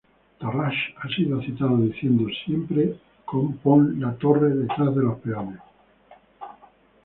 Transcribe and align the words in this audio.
Tarrasch 0.39 0.95
ha 0.97 1.07
sido 1.09 1.39
citado 1.43 1.77
diciendo 1.77 2.25
""Siempre 2.43 2.99
pon 3.61 3.99
la 3.99 4.15
torre 4.15 4.49
detrás 4.49 4.95
de 4.95 5.03
los 5.03 5.19
peones... 5.19 5.59